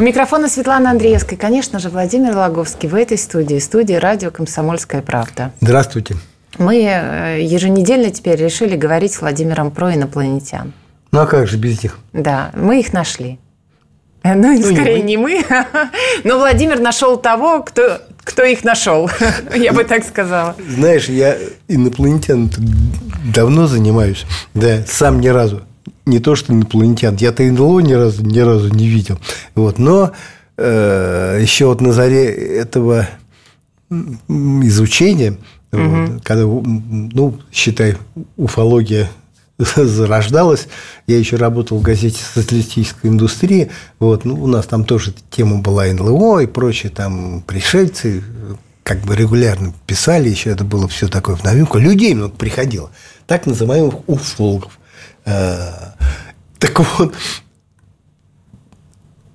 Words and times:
У 0.00 0.02
микрофона 0.02 0.48
Светлана 0.48 0.92
Андреевская. 0.92 1.38
Конечно 1.38 1.78
же, 1.78 1.90
Владимир 1.90 2.34
Логовский 2.34 2.88
в 2.88 2.94
этой 2.94 3.18
студии, 3.18 3.58
студии 3.58 3.92
радио 3.92 4.30
«Комсомольская 4.30 5.02
правда». 5.02 5.52
Здравствуйте. 5.60 6.16
Мы 6.56 6.76
э, 6.76 7.42
еженедельно 7.42 8.08
теперь 8.10 8.42
решили 8.42 8.76
говорить 8.76 9.12
с 9.12 9.20
Владимиром 9.20 9.70
про 9.70 9.94
инопланетян. 9.94 10.72
Ну 11.12 11.20
а 11.20 11.26
как 11.26 11.46
же 11.46 11.58
без 11.58 11.82
них? 11.82 11.98
Да, 12.14 12.50
мы 12.54 12.80
их 12.80 12.94
нашли. 12.94 13.38
Ну, 14.24 14.34
ну 14.36 14.62
скорее 14.62 15.02
не 15.02 15.18
мы, 15.18 15.44
но 16.24 16.38
Владимир 16.38 16.80
нашел 16.80 17.18
того, 17.18 17.62
кто, 17.62 18.00
кто 18.24 18.42
их 18.44 18.64
нашел, 18.64 19.10
я 19.54 19.74
бы 19.74 19.84
так 19.84 20.02
сказала. 20.04 20.56
Знаешь, 20.66 21.10
я 21.10 21.36
инопланетян 21.68 22.50
давно 23.34 23.66
занимаюсь, 23.66 24.24
да, 24.54 24.82
сам 24.86 25.20
ни 25.20 25.28
разу 25.28 25.60
не 26.06 26.18
то 26.18 26.34
что 26.34 26.52
инопланетян, 26.52 27.16
я-то 27.16 27.42
НЛО 27.42 27.80
ни 27.80 27.92
разу, 27.92 28.24
ни 28.24 28.38
разу 28.38 28.72
не 28.72 28.88
видел. 28.88 29.18
Вот, 29.54 29.78
но 29.78 30.12
э, 30.56 31.38
еще 31.40 31.66
вот 31.66 31.80
на 31.80 31.92
заре 31.92 32.26
этого 32.26 33.08
изучения, 33.90 35.36
угу. 35.72 35.82
вот, 35.82 36.22
когда, 36.22 36.44
ну, 36.44 37.38
считай, 37.52 37.96
уфология 38.36 39.10
зарождалась. 39.76 40.68
Я 41.06 41.18
еще 41.18 41.36
работал 41.36 41.78
в 41.78 41.82
газете 41.82 42.20
«Социалистическая 42.34 43.08
индустрия». 43.08 43.68
Вот, 43.98 44.24
ну, 44.24 44.42
у 44.42 44.46
нас 44.46 44.66
там 44.66 44.84
тоже 44.84 45.12
тема 45.30 45.58
была 45.58 45.86
НЛО 45.86 46.40
и 46.40 46.46
прочие 46.46 46.90
там 46.90 47.42
пришельцы 47.42 48.22
как 48.82 49.02
бы 49.02 49.14
регулярно 49.14 49.72
писали, 49.86 50.28
еще 50.28 50.50
это 50.50 50.64
было 50.64 50.88
все 50.88 51.06
такое 51.06 51.36
в 51.36 51.44
новинку. 51.44 51.78
Людей 51.78 52.12
много 52.12 52.34
приходило, 52.34 52.90
так 53.28 53.46
называемых 53.46 54.08
уфологов. 54.08 54.79
Э, 55.30 55.92
так 56.58 56.78
вот, 56.78 57.14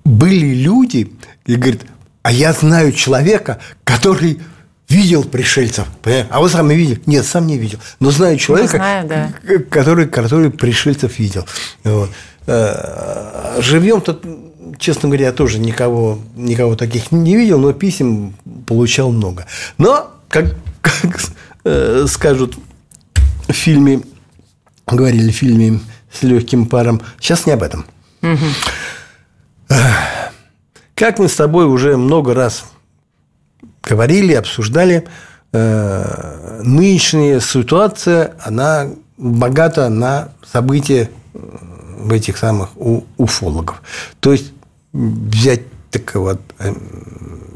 были 0.04 0.54
люди, 0.54 1.12
и 1.46 1.56
говорит, 1.56 1.82
а 2.22 2.32
я 2.32 2.52
знаю 2.52 2.92
человека, 2.92 3.58
который 3.84 4.40
видел 4.88 5.24
пришельцев. 5.24 5.86
Понимаете? 6.02 6.28
А 6.30 6.40
вы 6.40 6.48
сами 6.48 6.74
видели? 6.74 7.00
Нет, 7.06 7.24
сам 7.24 7.46
не 7.46 7.58
видел. 7.58 7.78
Но 7.98 8.10
знаю 8.10 8.38
человека, 8.38 8.76
знаю, 8.76 9.08
да. 9.08 9.32
который, 9.70 10.06
который 10.06 10.50
пришельцев 10.50 11.18
видел. 11.18 11.46
Вот. 11.82 12.10
Э, 12.46 13.58
Живем 13.60 14.00
тут, 14.00 14.24
честно 14.78 15.08
говоря, 15.08 15.26
я 15.26 15.32
тоже 15.32 15.58
никого, 15.58 16.18
никого 16.36 16.76
таких 16.76 17.10
не 17.10 17.36
видел, 17.36 17.58
но 17.58 17.72
писем 17.72 18.34
получал 18.66 19.10
много. 19.10 19.46
Но, 19.78 20.12
как, 20.28 20.54
как 20.80 21.20
э, 21.64 22.06
скажут 22.08 22.56
в 23.48 23.52
фильме 23.52 24.02
говорили 24.94 25.30
в 25.30 25.34
фильме 25.34 25.80
с 26.12 26.22
легким 26.22 26.66
паром. 26.66 27.00
Сейчас 27.18 27.46
не 27.46 27.52
об 27.52 27.62
этом. 27.62 27.86
Угу. 28.22 29.74
Как 30.94 31.18
мы 31.18 31.28
с 31.28 31.34
тобой 31.34 31.66
уже 31.66 31.96
много 31.96 32.34
раз 32.34 32.64
говорили, 33.82 34.34
обсуждали, 34.34 35.06
э, 35.52 36.60
нынешняя 36.62 37.40
ситуация, 37.40 38.34
она 38.42 38.88
богата 39.16 39.88
на 39.88 40.30
события 40.44 41.10
в 41.34 42.12
этих 42.12 42.36
самых 42.36 42.70
уфологов. 43.16 43.82
То 44.20 44.32
есть 44.32 44.52
взять 44.92 45.62
так 45.90 46.14
вот, 46.14 46.40
э, 46.58 46.72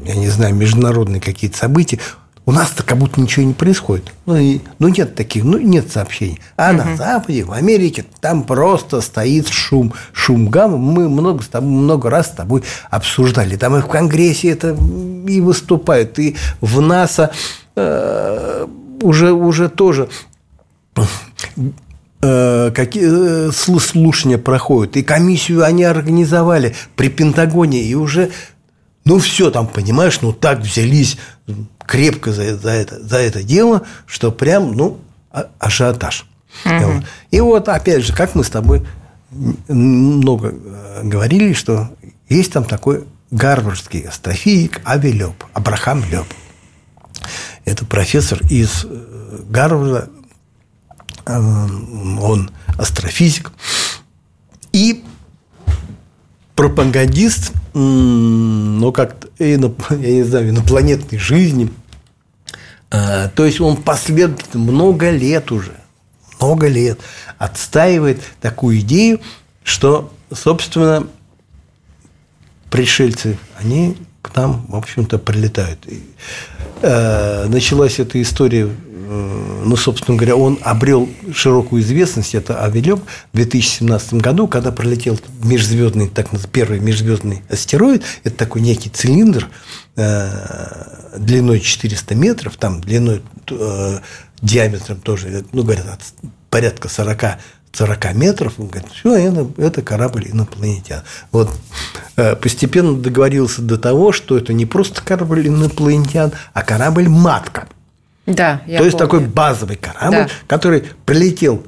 я 0.05 0.15
не 0.15 0.29
знаю, 0.29 0.55
международные 0.55 1.21
какие-то 1.21 1.57
события, 1.57 1.99
у 2.45 2.51
нас-то 2.51 2.83
как 2.83 2.97
будто 2.97 3.21
ничего 3.21 3.45
не 3.45 3.53
происходит. 3.53 4.11
Ну, 4.25 4.35
и, 4.35 4.59
ну 4.79 4.87
нет 4.87 5.15
таких, 5.15 5.43
ну 5.43 5.57
нет 5.59 5.91
сообщений. 5.91 6.39
А 6.57 6.71
угу. 6.71 6.77
на 6.77 6.95
Западе, 6.95 7.43
в 7.43 7.51
Америке, 7.51 8.05
там 8.19 8.43
просто 8.43 9.01
стоит 9.01 9.47
шум, 9.47 9.93
шум 10.11 10.49
гамма. 10.49 10.77
Мы 10.77 11.07
много, 11.07 11.43
с 11.43 11.47
тобой, 11.47 11.69
много 11.69 12.09
раз 12.09 12.27
с 12.27 12.31
тобой 12.31 12.63
обсуждали. 12.89 13.57
Там 13.57 13.75
и 13.77 13.81
в 13.81 13.87
Конгрессе 13.87 14.49
это 14.49 14.75
и 15.27 15.39
выступают, 15.39 16.17
и 16.17 16.35
в 16.61 16.81
НАСА 16.81 17.31
э, 17.75 18.67
уже, 19.01 19.31
уже 19.33 19.69
тоже 19.69 20.09
э, 22.23 22.71
какие 22.73 23.49
э, 23.49 23.51
слушания 23.51 24.39
проходят. 24.39 24.97
И 24.97 25.03
комиссию 25.03 25.63
они 25.63 25.83
организовали 25.83 26.75
при 26.95 27.09
Пентагоне. 27.09 27.83
И 27.83 27.93
уже 27.93 28.31
ну, 29.03 29.17
все 29.19 29.49
там, 29.49 29.67
понимаешь, 29.67 30.21
ну, 30.21 30.31
так 30.31 30.59
взялись 30.59 31.17
крепко 31.85 32.31
за, 32.31 32.57
за, 32.57 32.71
это, 32.71 32.99
за 32.99 33.17
это 33.17 33.43
дело, 33.43 33.83
что 34.05 34.31
прям, 34.31 34.73
ну, 34.73 34.99
а, 35.31 35.47
ажиотаж. 35.59 36.25
Угу. 36.65 37.03
И 37.31 37.39
вот, 37.39 37.69
опять 37.69 38.03
же, 38.03 38.13
как 38.13 38.35
мы 38.35 38.43
с 38.43 38.49
тобой 38.49 38.85
много 39.67 40.53
э, 40.53 41.01
говорили, 41.03 41.53
что 41.53 41.89
есть 42.27 42.51
там 42.51 42.65
такой 42.65 43.05
гарвардский 43.31 44.01
астрофизик 44.01 44.81
Ави 44.83 45.11
Лёб, 45.11 45.43
Абрахам 45.53 46.03
Лёб. 46.11 46.27
Это 47.63 47.85
профессор 47.85 48.39
из 48.49 48.85
э, 48.85 49.39
Гарварда, 49.49 50.09
э, 51.25 51.37
он 51.37 52.51
астрофизик. 52.77 53.51
И 54.73 55.03
пропагандист, 56.55 57.53
ну, 57.73 58.91
как 58.91 59.27
я 59.39 59.57
не 59.57 60.23
знаю, 60.23 60.49
инопланетной 60.49 61.19
жизни. 61.19 61.71
А, 62.89 63.29
то 63.29 63.45
есть 63.45 63.61
он 63.61 63.77
последовательно 63.77 64.63
много 64.63 65.09
лет 65.09 65.51
уже, 65.51 65.73
много 66.39 66.67
лет 66.67 66.99
отстаивает 67.37 68.21
такую 68.41 68.79
идею, 68.79 69.21
что, 69.63 70.11
собственно, 70.33 71.07
пришельцы, 72.69 73.37
они 73.57 73.97
к 74.21 74.35
нам, 74.35 74.65
в 74.67 74.75
общем-то, 74.75 75.17
прилетают. 75.19 75.79
И, 75.87 76.03
э, 76.81 77.45
началась 77.47 77.99
эта 77.99 78.21
история 78.21 78.69
Э, 78.90 78.90
ну, 79.63 79.75
собственно 79.75 80.17
говоря, 80.17 80.35
он 80.35 80.59
обрел 80.61 81.09
широкую 81.33 81.81
известность, 81.81 82.35
это 82.35 82.63
Авелёв, 82.63 83.01
в 83.31 83.35
2017 83.35 84.15
году, 84.15 84.47
когда 84.47 84.71
пролетел 84.71 85.19
межзвездный, 85.43 86.09
так 86.09 86.29
первый 86.51 86.79
межзвездный 86.79 87.43
астероид, 87.49 88.03
это 88.23 88.35
такой 88.35 88.61
некий 88.61 88.89
цилиндр 88.89 89.49
э, 89.95 91.17
длиной 91.17 91.59
400 91.59 92.15
метров, 92.15 92.57
там 92.57 92.81
длиной 92.81 93.21
э, 93.49 93.99
диаметром 94.41 94.99
тоже, 95.01 95.45
ну, 95.51 95.63
говорят, 95.63 95.87
от 95.87 96.01
порядка 96.49 96.89
40 96.89 97.37
40 97.73 98.15
метров, 98.15 98.55
он 98.57 98.67
говорит, 98.67 98.91
все, 98.91 99.15
это, 99.15 99.47
это 99.57 99.81
корабль 99.81 100.27
инопланетян. 100.29 101.03
Вот 101.31 101.49
постепенно 102.41 102.97
договорился 102.97 103.61
до 103.61 103.77
того, 103.77 104.11
что 104.11 104.37
это 104.37 104.51
не 104.51 104.65
просто 104.65 105.01
корабль 105.01 105.47
инопланетян, 105.47 106.33
а 106.53 106.63
корабль 106.63 107.07
матка. 107.07 107.69
Да, 108.35 108.61
я 108.67 108.79
То 108.79 108.85
есть 108.85 108.97
такой 108.97 109.21
базовый 109.21 109.75
корабль, 109.75 110.15
да. 110.15 110.29
который 110.47 110.83
прилетел 111.05 111.63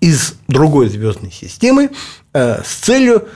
из 0.00 0.34
другой 0.48 0.88
звездной 0.88 1.30
системы 1.30 1.90
э, 2.32 2.62
с 2.64 2.74
целью 2.84 3.28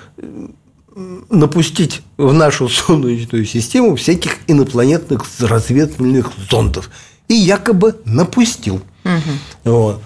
напустить 1.31 2.03
в 2.17 2.33
нашу 2.33 2.69
Солнечную 2.69 3.45
систему 3.45 3.97
всяких 3.97 4.39
инопланетных 4.47 5.25
разведывательных 5.41 6.33
зондов. 6.51 6.91
И 7.29 7.35
якобы 7.35 8.01
напустил. 8.05 8.83
Угу. 9.05 9.73
Вот. 9.73 10.03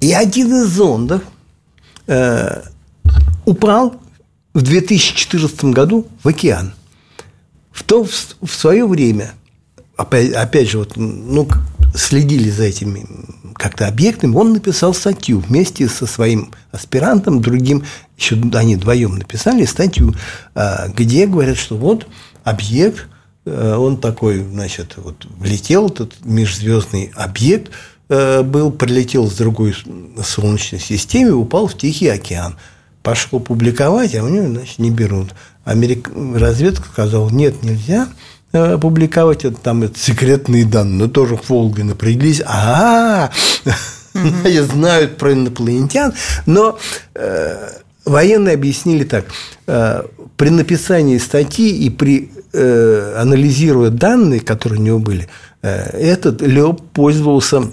И 0.00 0.12
один 0.12 0.62
из 0.62 0.66
зондов 0.68 1.22
э, 2.06 2.62
упал 3.44 4.00
в 4.54 4.62
2014 4.62 5.64
году 5.66 6.06
в 6.22 6.28
океан. 6.28 6.74
В 7.70 7.82
то 7.82 8.04
в, 8.04 8.10
в 8.10 8.54
свое 8.54 8.86
время 8.86 9.32
опять, 9.96 10.32
опять 10.32 10.70
же, 10.70 10.78
вот, 10.78 10.96
ну, 10.96 11.48
следили 11.94 12.50
за 12.50 12.64
этими 12.64 13.06
как-то 13.54 13.88
объектами, 13.88 14.34
он 14.36 14.52
написал 14.52 14.92
статью 14.94 15.40
вместе 15.40 15.88
со 15.88 16.06
своим 16.06 16.52
аспирантом, 16.72 17.40
другим, 17.40 17.84
еще 18.18 18.36
они 18.54 18.76
вдвоем 18.76 19.16
написали 19.16 19.64
статью, 19.64 20.14
а, 20.54 20.88
где 20.88 21.26
говорят, 21.26 21.56
что 21.56 21.76
вот 21.76 22.06
объект, 22.44 23.08
э, 23.44 23.74
он 23.76 23.96
такой, 23.96 24.42
значит, 24.42 24.94
вот 24.96 25.26
влетел, 25.38 25.88
этот 25.88 26.24
межзвездный 26.24 27.12
объект 27.16 27.72
э, 28.08 28.42
был, 28.42 28.70
прилетел 28.70 29.28
с 29.30 29.34
другой 29.34 29.74
солнечной 30.22 30.80
системы, 30.80 31.32
упал 31.32 31.66
в 31.66 31.76
Тихий 31.76 32.08
океан. 32.08 32.56
пошел 33.02 33.40
публиковать, 33.40 34.14
а 34.14 34.22
у 34.22 34.28
него, 34.28 34.48
значит, 34.48 34.78
не 34.78 34.90
берут. 34.90 35.30
Америк... 35.64 36.10
Разведка 36.34 36.88
сказала, 36.88 37.30
нет, 37.30 37.62
нельзя 37.62 38.08
публиковать, 38.80 39.44
это 39.44 39.56
там 39.56 39.82
это 39.82 39.98
секретные 39.98 40.64
данные, 40.64 40.98
но 40.98 41.08
тоже 41.08 41.38
Волга 41.48 41.84
напряглись, 41.84 42.42
а, 42.46 43.30
-а, 43.64 44.62
знают 44.62 45.16
про 45.16 45.32
инопланетян, 45.32 46.12
но 46.46 46.78
э, 47.14 47.68
военные 48.04 48.54
объяснили 48.54 49.04
так, 49.04 49.26
э, 49.66 50.02
при 50.36 50.50
написании 50.50 51.18
статьи 51.18 51.70
и 51.70 51.90
при 51.90 52.30
э, 52.52 53.14
анализируя 53.18 53.90
данные, 53.90 54.40
которые 54.40 54.80
у 54.80 54.82
него 54.82 54.98
были, 54.98 55.28
э, 55.62 55.98
этот 55.98 56.42
Леб 56.42 56.80
пользовался 56.92 57.70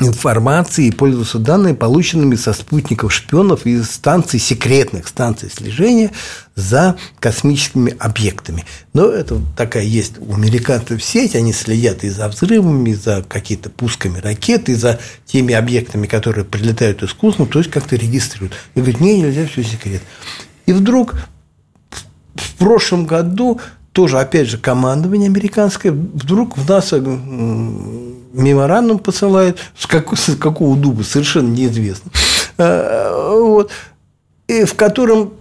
информации 0.00 0.86
и 0.86 0.90
пользоваться 0.90 1.38
данными, 1.38 1.74
полученными 1.74 2.34
со 2.36 2.52
спутников 2.52 3.12
шпионов 3.12 3.66
и 3.66 3.82
станций, 3.82 4.38
секретных 4.38 5.08
станций 5.08 5.50
слежения 5.50 6.10
за 6.54 6.96
космическими 7.20 7.94
объектами. 7.98 8.64
Но 8.92 9.06
это 9.06 9.40
такая 9.56 9.84
есть 9.84 10.14
у 10.18 10.34
американцев 10.34 11.02
сеть, 11.02 11.36
они 11.36 11.52
следят 11.52 12.04
и 12.04 12.10
за 12.10 12.28
взрывами, 12.28 12.90
и 12.90 12.94
за 12.94 13.24
какие-то 13.26 13.70
пусками 13.70 14.18
ракет, 14.18 14.68
и 14.68 14.74
за 14.74 14.98
теми 15.26 15.54
объектами, 15.54 16.06
которые 16.06 16.44
прилетают 16.44 17.00
космоса, 17.14 17.50
то 17.50 17.58
есть 17.58 17.70
как-то 17.70 17.96
регистрируют. 17.96 18.54
И 18.74 18.80
говорят, 18.80 19.00
не, 19.00 19.20
нельзя, 19.20 19.46
все 19.46 19.62
секрет. 19.62 20.02
И 20.66 20.72
вдруг 20.72 21.14
в 22.34 22.54
прошлом 22.54 23.06
году 23.06 23.60
тоже, 23.98 24.20
опять 24.20 24.46
же, 24.46 24.58
командование 24.58 25.26
американское. 25.26 25.90
Вдруг 25.90 26.56
в 26.56 26.68
НАСА 26.68 27.00
меморандум 27.00 29.00
посылает, 29.00 29.58
с, 29.76 29.88
как, 29.88 30.16
с 30.16 30.36
какого 30.36 30.76
дуба, 30.76 31.02
совершенно 31.02 31.48
неизвестно, 31.48 32.12
э, 32.58 33.38
вот, 33.40 33.72
и 34.46 34.62
в 34.62 34.74
котором 34.74 35.32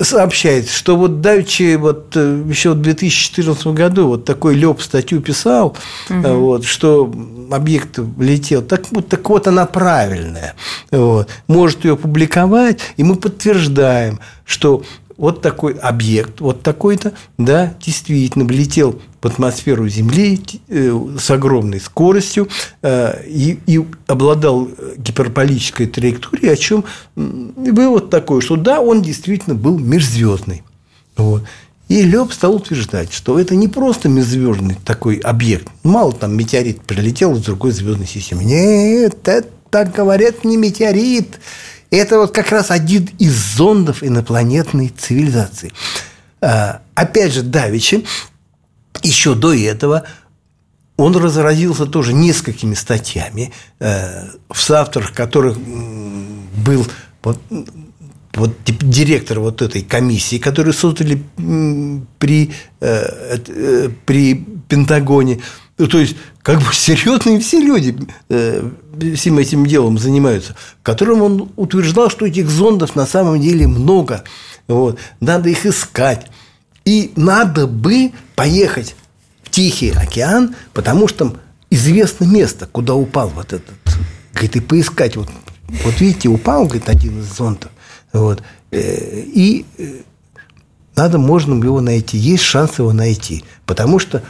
сообщается, 0.00 0.74
что 0.74 0.96
вот 0.96 1.20
Давичи 1.20 1.76
вот 1.76 2.16
э, 2.16 2.42
еще 2.48 2.70
в 2.70 2.82
2014 2.82 3.64
году 3.68 4.08
вот 4.08 4.24
такой 4.24 4.56
Леб 4.56 4.82
статью 4.82 5.20
писал, 5.20 5.76
угу. 6.10 6.28
вот, 6.30 6.64
что 6.64 7.08
объект 7.52 8.00
летел, 8.18 8.62
так 8.62 8.86
вот, 8.90 9.06
так 9.06 9.30
вот 9.30 9.46
она 9.46 9.66
правильная, 9.66 10.56
вот, 10.90 11.28
может 11.46 11.84
ее 11.84 11.96
публиковать, 11.96 12.80
и 12.96 13.04
мы 13.04 13.14
подтверждаем, 13.14 14.18
что 14.44 14.82
вот 15.16 15.42
такой 15.42 15.74
объект, 15.74 16.40
вот 16.40 16.62
такой-то, 16.62 17.12
да, 17.38 17.74
действительно 17.80 18.44
влетел 18.44 19.00
в 19.20 19.26
атмосферу 19.26 19.88
Земли 19.88 20.40
э, 20.68 21.08
с 21.18 21.30
огромной 21.30 21.80
скоростью 21.80 22.48
э, 22.82 23.24
и, 23.26 23.58
и 23.66 23.84
обладал 24.06 24.68
гиперболической 24.96 25.86
траекторией, 25.86 26.52
о 26.52 26.56
чем 26.56 26.84
вывод 27.14 28.10
такой, 28.10 28.40
что 28.42 28.56
да, 28.56 28.80
он 28.80 29.02
действительно 29.02 29.54
был 29.54 29.78
межзвездный. 29.78 30.62
Вот. 31.16 31.42
И 31.88 32.02
Леб 32.02 32.32
стал 32.32 32.56
утверждать, 32.56 33.12
что 33.12 33.38
это 33.38 33.54
не 33.54 33.68
просто 33.68 34.08
межзвездный 34.08 34.76
такой 34.84 35.16
объект. 35.18 35.68
Мало 35.82 36.12
там 36.12 36.34
метеорит 36.34 36.82
прилетел 36.82 37.36
из 37.36 37.44
другой 37.44 37.72
звездной 37.72 38.06
системы. 38.06 38.42
Нет, 38.44 39.16
это, 39.28 39.48
так 39.70 39.94
говорят, 39.94 40.44
не 40.44 40.56
метеорит. 40.56 41.40
Это 41.94 42.18
вот 42.18 42.34
как 42.34 42.50
раз 42.50 42.70
один 42.70 43.08
из 43.18 43.34
зондов 43.56 44.02
инопланетной 44.02 44.88
цивилизации. 44.88 45.72
А, 46.40 46.82
опять 46.94 47.32
же, 47.32 47.42
Давичи, 47.42 48.04
еще 49.02 49.34
до 49.34 49.54
этого 49.54 50.04
он 50.96 51.16
разразился 51.16 51.86
тоже 51.86 52.12
несколькими 52.12 52.74
статьями, 52.74 53.52
э, 53.80 54.28
в 54.48 54.60
соавторах 54.60 55.12
которых 55.12 55.58
был 55.58 56.86
вот, 57.22 57.40
вот 58.34 58.56
директор 58.64 59.40
вот 59.40 59.60
этой 59.60 59.82
комиссии, 59.82 60.38
которую 60.38 60.72
создали 60.72 61.22
при, 62.18 62.52
э, 62.80 63.38
э, 63.48 63.88
при 64.06 64.34
Пентагоне. 64.68 65.40
Ну, 65.76 65.88
то 65.88 65.98
есть, 65.98 66.16
как 66.42 66.58
бы 66.58 66.72
серьезные 66.72 67.40
все 67.40 67.60
люди 67.60 67.96
э, 68.28 68.70
всем 69.16 69.38
этим 69.38 69.66
делом 69.66 69.98
занимаются, 69.98 70.54
в 70.80 70.82
котором 70.82 71.22
он 71.22 71.52
утверждал, 71.56 72.10
что 72.10 72.26
этих 72.26 72.48
зондов 72.48 72.94
на 72.94 73.06
самом 73.06 73.40
деле 73.40 73.66
много. 73.66 74.24
Вот. 74.68 74.98
Надо 75.20 75.48
их 75.48 75.66
искать. 75.66 76.28
И 76.84 77.12
надо 77.16 77.66
бы 77.66 78.12
поехать 78.36 78.94
в 79.42 79.50
Тихий 79.50 79.90
океан, 79.90 80.54
потому 80.72 81.08
что 81.08 81.18
там 81.18 81.36
известно 81.70 82.24
место, 82.24 82.66
куда 82.66 82.94
упал 82.94 83.28
вот 83.28 83.52
этот. 83.52 83.74
Говорит, 84.32 84.56
и 84.56 84.60
поискать. 84.60 85.16
Вот, 85.16 85.28
вот 85.68 86.00
видите, 86.00 86.28
упал, 86.28 86.66
говорит, 86.66 86.88
один 86.88 87.20
из 87.20 87.36
зондов. 87.36 87.70
Вот. 88.12 88.42
Э, 88.70 89.22
и 89.26 89.64
э, 89.78 90.02
надо, 90.94 91.18
можно 91.18 91.54
его 91.62 91.80
найти. 91.80 92.16
Есть 92.16 92.44
шанс 92.44 92.78
его 92.78 92.92
найти. 92.92 93.44
Потому 93.66 93.98
что 93.98 94.22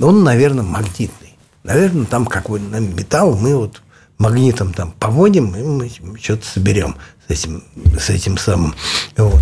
он, 0.00 0.24
наверное, 0.24 0.64
магнитный. 0.64 1.36
Наверное, 1.64 2.06
там 2.06 2.26
какой-то 2.26 2.64
металл 2.80 3.36
мы 3.36 3.56
вот 3.56 3.82
магнитом 4.18 4.72
там 4.72 4.92
поводим, 4.92 5.54
и 5.56 5.62
мы 5.62 6.18
что-то 6.18 6.46
соберем 6.46 6.96
с 7.28 7.32
этим, 7.32 7.64
с 7.98 8.10
этим 8.10 8.38
самым. 8.38 8.74
Вот. 9.16 9.40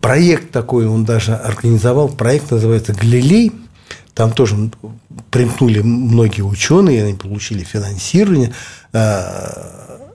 Проект 0.00 0.52
такой 0.52 0.86
он 0.86 1.04
даже 1.04 1.34
организовал. 1.34 2.08
Проект 2.08 2.50
называется 2.50 2.92
«Галилей». 2.94 3.52
Там 4.14 4.32
тоже 4.32 4.70
примкнули 5.30 5.80
многие 5.82 6.42
ученые, 6.42 7.04
они 7.04 7.14
получили 7.14 7.64
финансирование. 7.64 8.52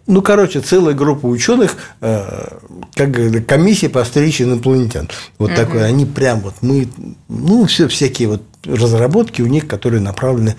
Ну, 0.07 0.21
короче, 0.21 0.61
целая 0.61 0.95
группа 0.95 1.25
ученых, 1.27 1.77
э, 2.01 2.57
как 2.95 3.45
комиссия 3.45 3.89
по 3.89 4.03
встрече 4.03 4.43
инопланетян. 4.43 5.09
Вот 5.37 5.51
угу. 5.51 5.55
такой. 5.55 5.85
Они 5.85 6.05
прям 6.05 6.41
вот 6.41 6.55
мы, 6.61 6.89
ну, 7.29 7.65
все 7.65 7.87
всякие 7.87 8.27
вот 8.27 8.41
разработки 8.65 9.41
у 9.41 9.47
них, 9.47 9.67
которые 9.67 10.01
направлены, 10.01 10.55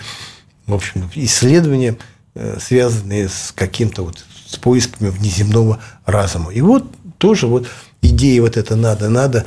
в 0.66 0.74
общем, 0.74 1.10
исследования, 1.14 1.96
э, 2.34 2.58
связанные 2.60 3.28
с 3.28 3.52
каким-то 3.54 4.04
вот 4.04 4.24
с 4.46 4.56
поисками 4.56 5.10
внеземного 5.10 5.80
разума. 6.06 6.52
И 6.52 6.60
вот 6.60 6.84
тоже 7.18 7.46
вот 7.46 7.66
идея 8.00 8.42
вот 8.42 8.56
это 8.56 8.76
надо, 8.76 9.08
надо 9.08 9.44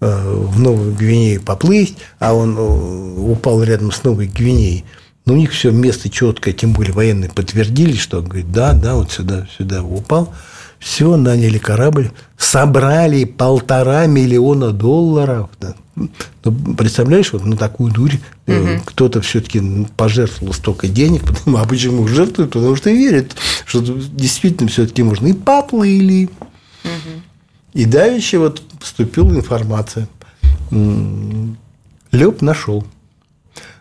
э, 0.00 0.34
в 0.34 0.58
Новую 0.60 0.94
Гвинею 0.94 1.42
поплыть, 1.42 1.96
а 2.18 2.34
он 2.34 2.56
упал 3.30 3.62
рядом 3.62 3.92
с 3.92 4.04
Новой 4.04 4.26
Гвинеей. 4.26 4.84
Но 5.28 5.34
у 5.34 5.36
них 5.36 5.52
все 5.52 5.70
место 5.70 6.08
четкое, 6.08 6.54
тем 6.54 6.72
более 6.72 6.94
военные 6.94 7.28
подтвердили, 7.28 7.92
что 7.92 8.22
говорит, 8.22 8.50
да, 8.50 8.72
да, 8.72 8.94
вот 8.94 9.12
сюда, 9.12 9.46
сюда 9.58 9.82
упал. 9.82 10.32
Все, 10.78 11.18
наняли 11.18 11.58
корабль, 11.58 12.12
собрали 12.38 13.24
полтора 13.24 14.06
миллиона 14.06 14.72
долларов. 14.72 15.50
Да. 15.60 15.74
Ну, 15.96 16.08
представляешь, 16.78 17.34
вот 17.34 17.44
на 17.44 17.58
такую 17.58 17.92
дурь 17.92 18.14
угу. 18.46 18.80
кто-то 18.86 19.20
все-таки 19.20 19.86
пожертвовал 19.98 20.54
столько 20.54 20.88
денег, 20.88 21.24
а 21.46 21.66
почему 21.66 22.08
жертвует? 22.08 22.52
Потому 22.52 22.74
что 22.74 22.88
верит, 22.88 23.36
что 23.66 23.82
действительно 23.82 24.70
все-таки 24.70 25.02
можно. 25.02 25.26
И 25.26 25.34
поплыли. 25.34 26.30
Угу. 26.84 27.22
И 27.74 27.84
давеча 27.84 28.38
вот 28.38 28.62
поступила 28.80 29.28
информация. 29.28 30.08
Леб 32.12 32.40
нашел 32.40 32.86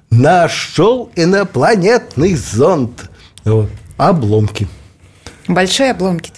нашел 0.10 1.12
инопланетный 1.16 2.36
зонд. 2.36 3.10
Вот. 3.44 3.70
Обломки. 3.98 4.68
Большие 5.48 5.92
обломки. 5.92 6.32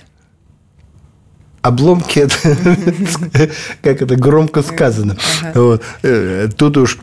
Обломки, 1.61 2.19
это, 2.19 2.35
как 3.81 4.01
это 4.01 4.15
громко 4.15 4.63
сказано. 4.63 5.17
Вот. 5.53 5.83
Э, 6.03 6.47
тут 6.55 6.77
уж 6.77 6.99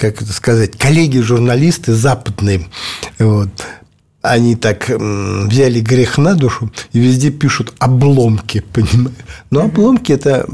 как 0.00 0.22
это 0.22 0.32
сказать, 0.32 0.78
коллеги-журналисты 0.78 1.92
западные, 1.92 2.66
вот, 3.18 3.50
они 4.22 4.56
так 4.56 4.88
взяли 4.88 5.80
грех 5.80 6.16
на 6.16 6.34
душу 6.34 6.72
и 6.92 6.98
везде 6.98 7.30
пишут 7.30 7.74
обломки, 7.78 8.60
понимаешь? 8.72 9.16
Но 9.50 9.62
обломки 9.62 10.12
это 10.12 10.46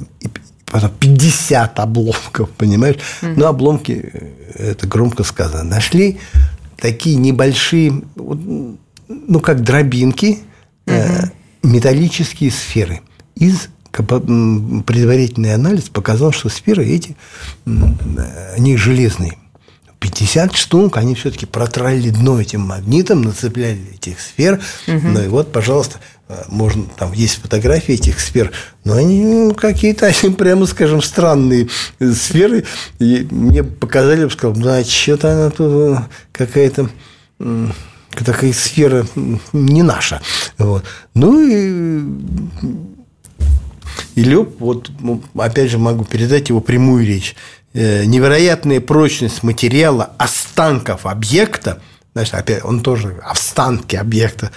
потом 0.76 0.90
50 0.98 1.78
обломков, 1.78 2.50
понимаешь? 2.50 2.96
Mm-hmm. 2.96 3.34
Ну, 3.36 3.46
обломки, 3.46 4.10
э, 4.12 4.72
это 4.72 4.86
громко 4.86 5.24
сказано, 5.24 5.64
нашли 5.64 6.18
такие 6.76 7.16
небольшие, 7.16 8.02
ну, 8.16 9.40
как 9.40 9.62
дробинки, 9.62 10.38
mm-hmm. 10.86 11.30
металлические 11.62 12.50
сферы. 12.50 13.00
Из 13.34 13.68
предварительный 13.90 15.54
анализ 15.54 15.84
показал, 15.84 16.30
что 16.32 16.50
сферы 16.50 16.84
эти, 16.84 17.16
они 17.64 18.76
железные. 18.76 19.38
50 19.98 20.54
штук, 20.54 20.98
они 20.98 21.14
все-таки 21.14 21.46
протрали 21.46 22.10
дно 22.10 22.38
этим 22.38 22.60
магнитом, 22.60 23.22
нацепляли 23.22 23.94
этих 23.94 24.20
сфер. 24.20 24.60
Угу. 24.86 25.08
Ну 25.08 25.22
и 25.22 25.28
вот, 25.28 25.52
пожалуйста, 25.52 25.98
можно, 26.48 26.86
там 26.96 27.12
есть 27.12 27.40
фотографии 27.40 27.94
этих 27.94 28.18
сфер, 28.18 28.52
но 28.84 28.94
они 28.94 29.22
ну, 29.22 29.54
какие-то, 29.54 30.06
они, 30.06 30.34
прямо 30.38 30.66
скажем, 30.66 31.02
странные 31.02 31.68
сферы. 32.00 32.64
И 32.98 33.26
мне 33.30 33.62
показали, 33.62 34.22
я 34.22 34.30
сказал, 34.30 34.56
да, 34.56 34.82
что-то 34.84 35.32
она 35.32 35.50
тут 35.50 35.98
э, 35.98 35.98
какая-то 36.32 36.90
такая 38.24 38.52
сфера 38.52 39.06
не 39.52 39.82
наша. 39.82 40.20
Вот. 40.58 40.84
Ну 41.14 41.40
и 41.40 42.02
и 44.14 44.24
Лёб, 44.24 44.56
вот 44.60 44.90
ну, 45.00 45.22
опять 45.36 45.70
же 45.70 45.78
могу 45.78 46.04
передать 46.04 46.48
его 46.48 46.60
прямую 46.60 47.06
речь. 47.06 47.36
Э, 47.74 48.04
невероятная 48.04 48.80
прочность 48.80 49.42
материала 49.42 50.12
останков 50.18 51.04
объекта, 51.04 51.82
значит, 52.14 52.34
опять 52.34 52.64
он 52.64 52.80
тоже 52.80 53.20
останки 53.22 53.96
объекта, 53.96 54.50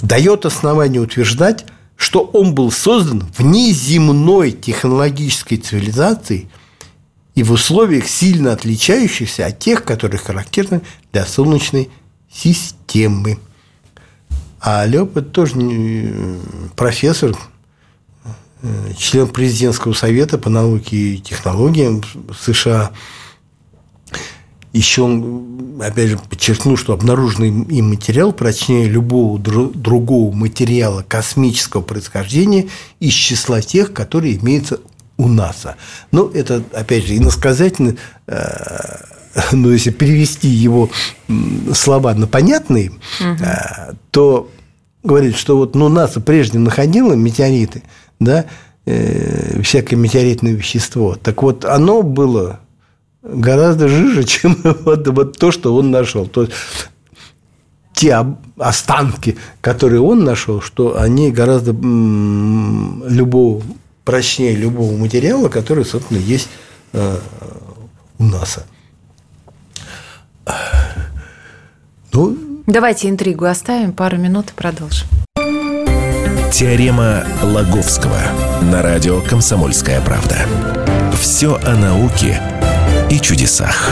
дает 0.00 0.46
основание 0.46 1.00
утверждать, 1.00 1.66
что 1.96 2.20
он 2.20 2.54
был 2.54 2.70
создан 2.70 3.28
в 3.36 3.42
неземной 3.42 4.52
технологической 4.52 5.58
цивилизации 5.58 6.48
и 7.34 7.42
в 7.42 7.52
условиях, 7.52 8.06
сильно 8.06 8.52
отличающихся 8.52 9.46
от 9.46 9.58
тех, 9.58 9.84
которые 9.84 10.20
характерны 10.20 10.82
для 11.12 11.26
Солнечной 11.26 11.90
системы. 12.32 13.38
А 14.60 14.86
это 14.86 15.22
тоже 15.22 15.54
профессор, 16.76 17.36
э, 18.62 18.92
член 18.96 19.28
президентского 19.28 19.92
совета 19.92 20.36
по 20.38 20.50
науке 20.50 20.96
и 20.96 21.18
технологиям 21.18 22.02
США– 22.40 22.92
еще 24.72 25.06
опять 25.80 26.10
же, 26.10 26.18
подчеркну, 26.18 26.76
что 26.76 26.92
обнаруженный 26.92 27.48
им 27.48 27.90
материал 27.90 28.32
прочнее 28.32 28.86
любого 28.86 29.38
другого 29.38 30.34
материала 30.34 31.04
космического 31.06 31.82
происхождения 31.82 32.68
из 33.00 33.12
числа 33.12 33.60
тех, 33.60 33.92
которые 33.92 34.36
имеются 34.36 34.80
у 35.16 35.28
НАСА. 35.28 35.76
Ну, 36.12 36.28
это, 36.28 36.62
опять 36.72 37.06
же, 37.06 37.16
иносказательно, 37.16 37.96
э, 38.26 38.96
но 39.52 39.72
если 39.72 39.90
перевести 39.90 40.48
его 40.48 40.90
слова 41.74 42.14
на 42.14 42.26
понятные, 42.26 42.90
угу. 43.20 43.44
то 44.10 44.50
говорит, 45.02 45.36
что 45.36 45.56
вот 45.56 45.74
ну, 45.74 45.88
НАСА 45.88 46.20
прежде 46.20 46.58
находило 46.58 47.14
метеориты, 47.14 47.82
да, 48.20 48.46
э, 48.86 49.60
всякое 49.62 49.96
метеоритное 49.96 50.52
вещество. 50.52 51.16
Так 51.16 51.42
вот, 51.42 51.64
оно 51.64 52.02
было 52.02 52.60
гораздо 53.22 53.88
жиже, 53.88 54.24
чем 54.24 54.56
вот, 54.62 55.06
вот 55.08 55.38
то, 55.38 55.50
что 55.50 55.74
он 55.74 55.90
нашел. 55.90 56.26
То 56.26 56.42
есть 56.42 56.54
те 57.92 58.24
останки, 58.58 59.36
которые 59.60 60.00
он 60.00 60.24
нашел, 60.24 60.60
что 60.60 61.00
они 61.00 61.32
гораздо 61.32 61.72
любого 61.72 63.62
прочнее 64.04 64.54
любого 64.54 64.96
материала, 64.96 65.48
который, 65.48 65.84
собственно, 65.84 66.18
есть 66.18 66.48
э, 66.94 67.18
у 68.18 68.24
НАСА. 68.24 68.64
Ну, 72.12 72.38
Давайте 72.66 73.10
интригу 73.10 73.44
оставим, 73.44 73.92
пару 73.92 74.16
минут 74.16 74.50
и 74.50 74.52
продолжим. 74.54 75.06
Теорема 76.52 77.24
Лаговского 77.42 78.18
на 78.62 78.80
радио 78.80 79.20
«Комсомольская 79.20 80.00
правда». 80.00 80.46
Все 81.20 81.56
о 81.56 81.76
науке– 81.76 82.40
и 83.10 83.20
чудесах. 83.20 83.90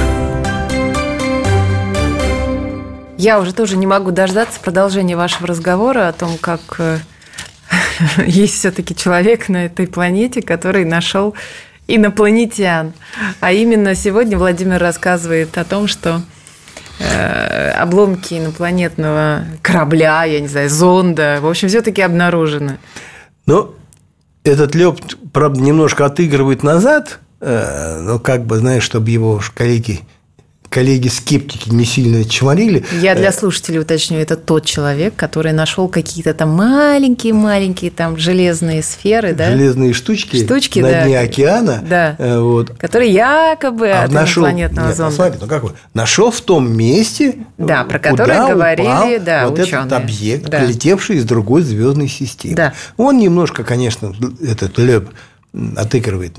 Я 3.18 3.40
уже 3.40 3.54
тоже 3.54 3.76
не 3.76 3.86
могу 3.86 4.10
дождаться 4.10 4.60
продолжения 4.60 5.16
вашего 5.16 5.46
разговора 5.46 6.08
о 6.08 6.12
том, 6.12 6.36
как 6.38 6.60
э, 6.78 6.98
есть 8.26 8.54
все-таки 8.54 8.94
человек 8.94 9.48
на 9.48 9.66
этой 9.66 9.86
планете, 9.86 10.42
который 10.42 10.84
нашел 10.84 11.34
инопланетян. 11.88 12.92
А 13.40 13.52
именно 13.52 13.94
сегодня 13.94 14.36
Владимир 14.36 14.78
рассказывает 14.78 15.56
о 15.56 15.64
том, 15.64 15.88
что 15.88 16.20
э, 16.98 17.70
обломки 17.70 18.34
инопланетного 18.34 19.44
корабля, 19.62 20.24
я 20.24 20.40
не 20.40 20.48
знаю, 20.48 20.68
зонда, 20.68 21.38
в 21.40 21.48
общем, 21.48 21.68
все-таки 21.68 22.02
обнаружены. 22.02 22.78
Ну, 23.46 23.74
этот 24.44 24.74
лед, 24.74 25.16
правда, 25.32 25.60
немножко 25.60 26.04
отыгрывает 26.04 26.62
назад, 26.62 27.20
ну, 27.40 28.18
как 28.18 28.46
бы, 28.46 28.58
знаешь, 28.58 28.82
чтобы 28.82 29.10
его 29.10 29.40
коллеги 29.54 30.00
коллеги-скептики 30.68 31.70
не 31.70 31.84
сильно 31.84 32.24
чморили. 32.24 32.84
Я 33.00 33.14
для 33.14 33.28
э, 33.28 33.32
слушателей 33.32 33.80
уточню, 33.80 34.18
это 34.18 34.36
тот 34.36 34.66
человек, 34.66 35.14
который 35.16 35.52
нашел 35.52 35.88
какие-то 35.88 36.34
там 36.34 36.50
маленькие-маленькие 36.50 37.90
там 37.90 38.16
железные 38.18 38.82
сферы, 38.82 39.32
да? 39.32 39.50
Железные 39.50 39.92
штучки, 39.92 40.44
штучки 40.44 40.80
на 40.80 40.90
да. 40.90 41.04
дне 41.04 41.18
океана. 41.18 41.82
Да. 41.88 42.16
Э, 42.18 42.40
вот. 42.40 42.70
Которые 42.78 43.10
якобы 43.12 43.90
а 43.90 44.04
от 44.04 44.12
нашел, 44.12 44.42
инопланетного 44.42 44.88
нет, 44.88 44.96
зонда. 44.96 45.14
Смотри, 45.14 45.38
ну 45.40 45.46
как 45.46 45.62
вы, 45.62 45.72
нашел 45.94 46.30
в 46.30 46.40
том 46.40 46.70
месте, 46.70 47.38
да, 47.58 47.84
про 47.84 47.98
которое 47.98 48.46
говорили 48.46 48.86
упал 48.86 49.08
да, 49.24 49.48
вот 49.48 49.58
ученые. 49.58 49.86
этот 49.86 49.92
объект, 49.92 50.48
да. 50.48 50.58
прилетевший 50.58 51.16
из 51.16 51.24
другой 51.24 51.62
звездной 51.62 52.08
системы. 52.08 52.54
Да. 52.54 52.74
Он 52.96 53.18
немножко, 53.18 53.64
конечно, 53.64 54.14
этот 54.42 54.76
Леб 54.78 55.08
отыгрывает 55.76 56.36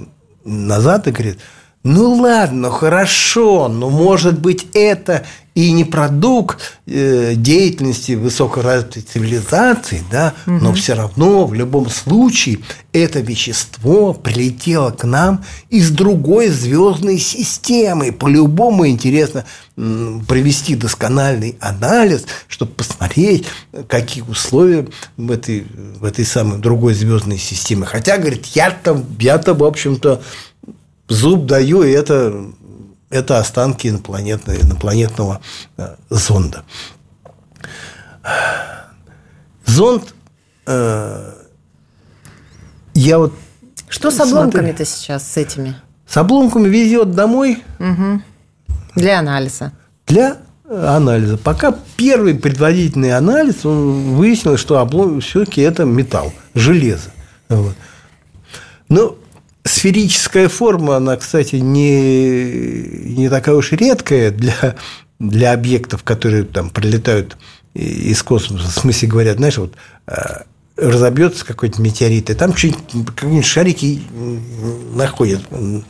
назад 0.48 1.08
и 1.08 1.12
говорит, 1.12 1.40
ну 1.84 2.16
ладно, 2.16 2.72
хорошо, 2.72 3.68
но 3.68 3.90
может 3.90 4.40
быть 4.40 4.68
это 4.74 5.26
и 5.58 5.72
не 5.72 5.86
продукт 5.86 6.60
э, 6.86 7.34
деятельности 7.36 8.12
высокоразвитой 8.12 9.02
цивилизации, 9.02 10.04
да, 10.12 10.36
угу. 10.46 10.58
но 10.58 10.74
все 10.74 10.94
равно 10.94 11.48
в 11.48 11.56
любом 11.56 11.90
случае 11.90 12.60
это 12.94 13.22
вещество 13.22 14.14
прилетело 14.14 14.92
к 14.92 15.04
нам 15.04 15.44
из 15.72 15.90
другой 15.90 16.50
звездной 16.50 17.18
системы. 17.18 18.12
По-любому 18.12 18.88
интересно 18.88 19.46
провести 19.76 20.76
доскональный 20.76 21.58
анализ, 21.60 22.26
чтобы 22.48 22.74
посмотреть, 22.74 23.46
какие 23.88 24.24
условия 24.24 24.88
в 25.18 25.32
этой, 25.32 25.66
в 26.00 26.06
этой 26.06 26.26
самой 26.26 26.60
другой 26.60 26.94
звездной 26.94 27.40
системе. 27.40 27.88
Хотя, 27.88 28.18
говорит, 28.20 28.46
я 28.54 28.70
там, 28.70 29.06
я-то, 29.20 29.56
в 29.56 29.64
общем-то, 29.64 30.22
зуб 31.08 31.48
даю, 31.48 31.82
и 31.82 31.90
это, 31.90 32.46
это 33.10 33.40
останки 33.40 33.88
инопланетного, 33.88 34.60
инопланетного 34.60 35.42
э, 35.78 35.96
зонда. 36.10 36.64
Зонд 39.66 40.14
э, 40.66 41.34
я 42.94 43.18
вот 43.20 43.34
что 43.90 44.12
с 44.12 44.20
обломками-то 44.20 44.86
сейчас 44.86 45.32
с 45.32 45.38
этими? 45.38 45.76
С 46.08 46.18
обломками 46.18 46.68
везет 46.68 47.12
домой. 47.12 47.64
Угу. 47.80 48.22
Для 48.96 49.20
анализа. 49.20 49.72
Для 50.08 50.38
анализа. 50.70 51.38
Пока 51.38 51.76
первый 51.96 52.36
предварительный 52.36 53.14
анализ, 53.14 53.66
он 53.66 54.16
выяснил, 54.16 54.58
что 54.58 54.80
облом 54.80 55.22
все-таки 55.22 55.62
это 55.62 55.86
металл, 55.86 56.34
железо. 56.54 57.12
Вот. 57.50 57.76
Но 58.90 59.17
сферическая 59.68 60.50
форма, 60.50 60.98
она, 60.98 61.16
кстати, 61.18 61.58
не, 61.58 63.14
не 63.16 63.30
такая 63.30 63.56
уж 63.56 63.72
редкая 63.72 64.32
для, 64.32 64.76
для 65.20 65.54
объектов, 65.54 66.04
которые 66.04 66.44
там 66.44 66.70
прилетают 66.70 67.38
из 67.74 68.24
космоса. 68.24 68.68
В 68.68 68.80
смысле 68.80 69.08
говорят, 69.08 69.38
знаешь, 69.38 69.58
вот 69.58 69.76
а, 70.08 70.44
разобьется 70.78 71.44
какой-то 71.46 71.82
метеорит, 71.82 72.30
и 72.30 72.34
там 72.34 72.54
какие-нибудь 72.54 73.46
шарики 73.46 74.02
находят. 74.94 75.42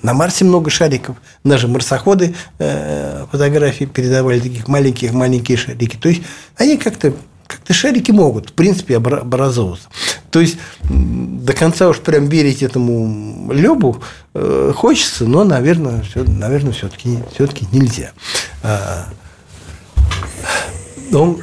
На 0.02 0.14
Марсе 0.14 0.46
много 0.46 0.70
шариков. 0.70 1.18
Наши 1.44 1.68
марсоходы 1.68 2.36
э, 2.58 3.26
фотографии 3.30 3.86
передавали 3.86 4.40
таких 4.40 4.68
маленьких-маленькие 4.68 5.58
шарики. 5.58 5.98
То 5.98 6.10
есть 6.10 6.22
они 6.56 6.78
как-то 6.78 7.14
как-то 7.48 7.74
шарики 7.74 8.12
могут, 8.12 8.50
в 8.50 8.54
принципе, 8.54 8.98
образовываться. 8.98 9.88
То 10.32 10.40
есть 10.40 10.58
до 10.90 11.54
конца 11.54 11.90
уж 11.90 12.00
прям 12.00 12.28
верить 12.28 12.62
этому 12.62 13.52
Лебу 13.52 14.02
э, 14.34 14.74
хочется, 14.76 15.26
но, 15.26 15.44
наверное, 15.44 16.02
все, 16.02 16.24
наверное, 16.24 16.74
все-таки 16.74 17.20
все-таки 17.34 17.68
нельзя. 17.72 18.12
А, 18.64 19.08
он 21.14 21.42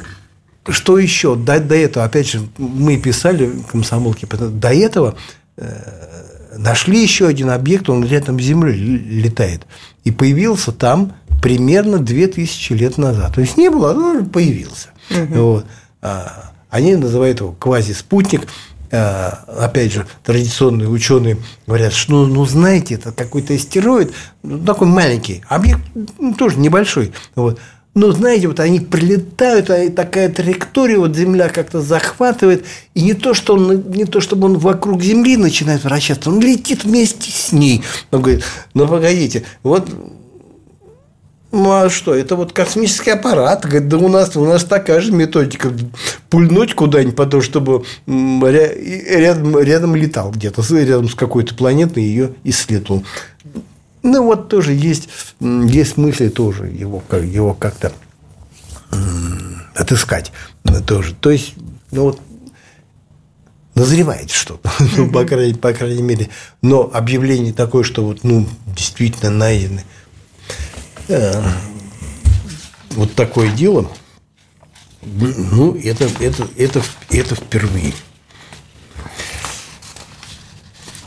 что 0.69 0.97
еще? 0.97 1.35
До, 1.35 1.59
до 1.59 1.75
этого, 1.75 2.05
опять 2.05 2.27
же, 2.27 2.41
мы 2.57 2.97
писали 2.97 3.51
комсомолки, 3.71 4.25
до 4.25 4.73
этого 4.73 5.15
э, 5.57 6.15
нашли 6.57 7.01
еще 7.01 7.27
один 7.27 7.49
объект, 7.49 7.89
он 7.89 8.03
рядом 8.03 8.39
с 8.39 8.43
Землей 8.43 8.77
летает. 8.77 9.65
И 10.03 10.11
появился 10.11 10.71
там 10.71 11.13
примерно 11.41 11.99
2000 11.99 12.73
лет 12.73 12.97
назад. 12.97 13.35
То 13.35 13.41
есть 13.41 13.57
не 13.57 13.69
было, 13.69 13.93
но 13.93 14.25
появился. 14.25 14.89
Угу. 15.11 15.35
Вот. 15.35 15.65
А, 16.05 16.51
они 16.69 16.95
называют 16.95 17.39
его 17.39 17.51
квази-спутник. 17.53 18.47
А, 18.91 19.43
опять 19.59 19.91
же, 19.91 20.05
традиционные 20.23 20.87
ученые 20.87 21.37
говорят, 21.65 21.93
что, 21.93 22.11
ну, 22.11 22.25
ну 22.27 22.45
знаете, 22.45 22.93
это 22.93 23.11
какой-то 23.11 23.55
астероид, 23.55 24.13
ну, 24.43 24.59
такой 24.59 24.87
маленький, 24.87 25.41
объект 25.49 25.81
ну, 26.19 26.35
тоже 26.35 26.59
небольшой. 26.59 27.11
Вот. 27.33 27.59
Но 27.95 28.11
знаете, 28.11 28.47
вот 28.49 28.59
они 28.59 28.81
прилетают, 28.81 29.71
а 29.71 29.89
такая 29.89 30.29
траектория, 30.29 30.99
вот 30.99 31.15
Земля 31.15 31.49
как-то 31.49 31.81
захватывает, 31.81 32.65
и 32.93 33.01
не 33.01 33.13
то, 33.13 33.33
что 33.33 33.55
он, 33.55 33.89
не 33.89 34.05
то, 34.05 34.21
чтобы 34.21 34.45
он 34.45 34.59
вокруг 34.59 35.01
Земли 35.01 35.37
начинает 35.37 35.83
вращаться, 35.85 36.29
он 36.29 36.39
летит 36.39 36.83
вместе 36.83 37.31
с 37.31 37.51
ней. 37.51 37.83
Он 38.11 38.21
говорит, 38.21 38.43
ну 38.75 38.87
погодите, 38.87 39.43
вот 39.63 39.89
Ну 41.57 41.71
а 41.71 41.89
что, 41.89 42.13
это 42.13 42.35
вот 42.35 42.51
космический 42.51 43.11
аппарат. 43.11 43.63
Говорит, 43.63 43.87
да 43.87 43.97
у 43.97 44.09
нас, 44.09 44.35
у 44.35 44.43
нас 44.43 44.65
такая 44.65 44.99
же 44.99 45.13
методика. 45.13 45.71
Пульнуть 46.29 46.73
куда-нибудь, 46.75 47.15
потом, 47.15 47.41
чтобы 47.41 47.85
рядом, 48.05 49.57
рядом 49.59 49.95
летал 49.95 50.31
где-то, 50.31 50.61
рядом 50.71 51.07
с 51.07 51.15
какой-то 51.15 51.55
планетой 51.55 52.03
ее 52.03 52.33
исследовал. 52.43 53.05
Ну, 54.03 54.23
вот 54.25 54.49
тоже 54.49 54.73
есть, 54.73 55.07
есть 55.39 55.95
мысли 55.95 56.27
тоже 56.27 56.65
его, 56.65 57.01
его 57.09 57.53
как-то 57.53 57.93
отыскать 59.75 60.33
тоже. 60.85 61.15
То 61.21 61.31
есть, 61.31 61.53
ну 61.91 62.03
вот 62.03 62.19
назревает 63.75 64.29
что-то, 64.29 64.69
ну, 64.97 65.09
по, 65.09 65.23
крайней, 65.23 65.53
по 65.53 65.71
крайней 65.71 66.01
мере. 66.01 66.27
Но 66.61 66.91
объявление 66.93 67.53
такое, 67.53 67.83
что 67.83 68.03
вот, 68.03 68.25
ну, 68.25 68.45
действительно 68.75 69.29
найдены 69.29 69.85
вот 72.91 73.13
такое 73.15 73.51
дело, 73.51 73.89
ну, 75.01 75.75
это, 75.75 76.09
это, 76.19 76.47
это, 76.57 76.81
это 77.09 77.35
впервые. 77.35 77.93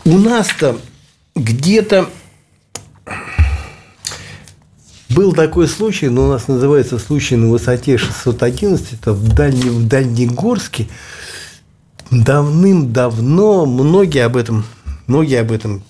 У 0.04 0.16
нас-то 0.18 0.78
где-то 1.34 2.08
был 5.10 5.32
такой 5.32 5.66
случай, 5.68 6.08
но 6.08 6.26
у 6.26 6.28
нас 6.28 6.48
называется 6.48 6.98
случай 6.98 7.36
на 7.36 7.48
высоте 7.48 7.98
611, 7.98 8.94
это 8.94 9.12
в, 9.12 9.34
Дальне, 9.34 9.70
в 9.70 9.86
Дальнегорске. 9.86 10.88
Давным-давно 12.10 13.66
многие 13.66 14.24
об 14.24 14.36
этом, 14.36 14.64
многие 15.08 15.40
об 15.40 15.50
этом 15.50 15.82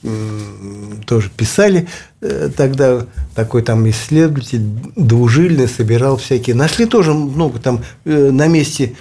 тоже 1.07 1.31
писали. 1.31 1.89
Э, 2.21 2.51
тогда 2.57 3.07
такой 3.35 3.63
там 3.63 3.89
исследователь 3.89 4.63
двужильный 4.97 5.69
собирал 5.69 6.17
всякие. 6.17 6.57
Нашли 6.57 6.87
тоже 6.87 7.13
много 7.15 7.59
там 7.59 7.85
э, 8.05 8.31
на 8.31 8.47
месте 8.47 8.97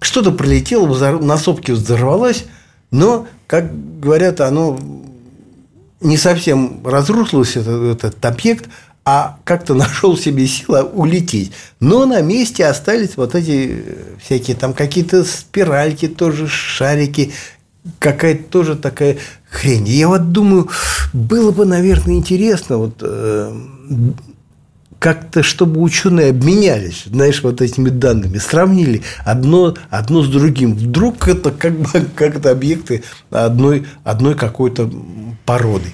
что-то 0.00 0.32
пролетело, 0.32 1.18
на 1.18 1.36
сопке 1.36 1.72
взорвалось, 1.72 2.46
но, 2.90 3.26
как 3.46 4.00
говорят, 4.00 4.40
оно 4.40 4.78
не 6.00 6.16
совсем 6.16 6.80
разрушилось, 6.84 7.56
этот, 7.56 8.04
этот 8.04 8.24
объект, 8.24 8.68
а 9.04 9.38
как-то 9.44 9.74
нашел 9.84 10.16
себе 10.16 10.46
силы 10.46 10.82
улететь. 10.82 11.52
Но 11.80 12.06
на 12.06 12.20
месте 12.22 12.66
остались 12.66 13.16
вот 13.16 13.34
эти 13.34 13.82
э, 13.84 13.94
всякие 14.22 14.56
там 14.56 14.72
какие-то 14.74 15.24
спиральки, 15.24 16.08
тоже 16.08 16.48
шарики, 16.48 17.32
какая-то 17.98 18.44
тоже 18.44 18.76
такая 18.76 19.18
хрень. 19.50 19.88
Я 19.88 20.08
вот 20.08 20.32
думаю, 20.32 20.68
было 21.12 21.50
бы, 21.50 21.64
наверное, 21.64 22.14
интересно 22.14 22.78
вот 22.78 22.98
э, 23.00 23.52
как-то, 24.98 25.42
чтобы 25.42 25.80
ученые 25.80 26.30
обменялись, 26.30 27.04
знаешь, 27.06 27.42
вот 27.42 27.62
этими 27.62 27.88
данными, 27.88 28.38
сравнили 28.38 29.02
одно, 29.24 29.74
одно 29.88 30.22
с 30.22 30.28
другим. 30.28 30.74
Вдруг 30.74 31.26
это 31.26 31.50
как 31.50 31.78
бы 31.78 31.88
как-то 32.14 32.50
объекты 32.50 33.02
одной, 33.30 33.86
одной 34.04 34.34
какой-то 34.34 34.90
породы. 35.46 35.92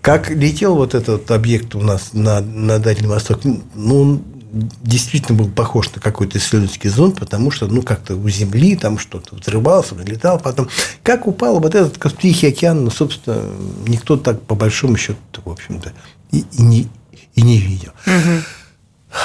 Как 0.00 0.30
летел 0.30 0.74
вот 0.74 0.94
этот 0.94 1.30
объект 1.30 1.76
у 1.76 1.80
нас 1.80 2.12
на, 2.12 2.40
на 2.40 2.80
Дальнем 2.80 3.10
Востоке, 3.10 3.60
ну, 3.74 4.20
действительно 4.52 5.38
был 5.38 5.48
похож 5.48 5.90
на 5.94 6.00
какой-то 6.00 6.38
исследовательский 6.38 6.90
зонд, 6.90 7.18
потому 7.18 7.50
что, 7.50 7.66
ну, 7.66 7.82
как-то 7.82 8.14
у 8.16 8.28
Земли 8.28 8.76
там 8.76 8.98
что-то 8.98 9.36
взрывался, 9.36 9.94
летал 9.96 10.38
потом. 10.38 10.68
Как 11.02 11.26
упал 11.26 11.58
вот 11.60 11.74
этот 11.74 11.98
Тихий 12.18 12.48
океан, 12.48 12.84
ну, 12.84 12.90
собственно, 12.90 13.42
никто 13.86 14.16
так, 14.16 14.42
по 14.42 14.54
большому 14.54 14.96
счету, 14.96 15.18
в 15.44 15.50
общем-то, 15.50 15.92
и, 16.30 16.44
и, 16.52 16.62
не, 16.62 16.88
и 17.34 17.42
не 17.42 17.58
видел. 17.58 17.92
Угу. 18.06 19.18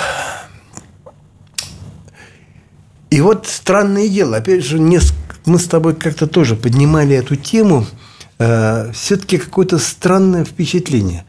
И 3.10 3.22
вот 3.22 3.48
странное 3.48 4.08
дело, 4.08 4.38
опять 4.38 4.66
же, 4.66 4.80
несколько, 4.80 5.36
мы 5.46 5.60
с 5.60 5.66
тобой 5.66 5.96
как-то 5.96 6.28
тоже 6.28 6.56
поднимали 6.56 7.16
эту 7.16 7.36
тему– 7.36 7.86
э, 8.40 8.92
все-таки 8.94 9.38
какое-то 9.38 9.80
странное 9.80 10.46
впечатление. 10.46 11.26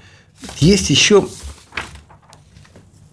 Есть 0.58 0.90
еще 0.90 1.28